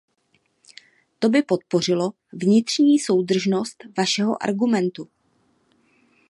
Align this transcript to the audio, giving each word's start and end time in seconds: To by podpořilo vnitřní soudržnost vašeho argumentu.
To 1.19 1.29
by 1.29 1.41
podpořilo 1.41 2.13
vnitřní 2.33 2.99
soudržnost 2.99 3.83
vašeho 3.97 4.43
argumentu. 4.43 5.07